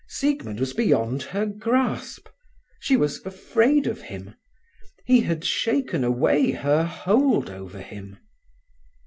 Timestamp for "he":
5.05-5.19